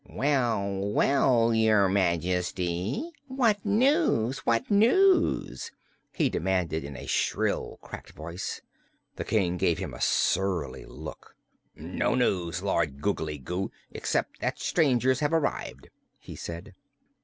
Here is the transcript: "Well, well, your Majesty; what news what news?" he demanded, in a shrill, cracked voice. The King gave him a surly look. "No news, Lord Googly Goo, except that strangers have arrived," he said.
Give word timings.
"Well, 0.09 0.79
well, 0.89 1.53
your 1.53 1.87
Majesty; 1.87 3.11
what 3.27 3.63
news 3.63 4.39
what 4.47 4.71
news?" 4.71 5.71
he 6.11 6.27
demanded, 6.27 6.83
in 6.83 6.97
a 6.97 7.05
shrill, 7.05 7.77
cracked 7.83 8.13
voice. 8.13 8.61
The 9.17 9.23
King 9.23 9.57
gave 9.57 9.77
him 9.77 9.93
a 9.93 10.01
surly 10.01 10.85
look. 10.87 11.35
"No 11.75 12.15
news, 12.15 12.63
Lord 12.63 12.99
Googly 12.99 13.37
Goo, 13.37 13.69
except 13.91 14.39
that 14.39 14.57
strangers 14.59 15.19
have 15.19 15.33
arrived," 15.33 15.91
he 16.17 16.35
said. 16.35 16.73